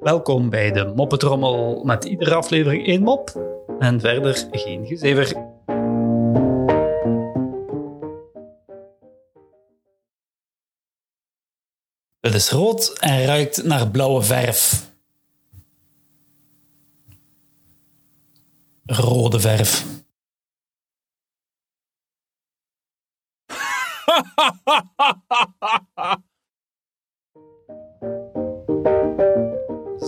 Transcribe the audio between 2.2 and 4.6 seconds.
aflevering één mop en verder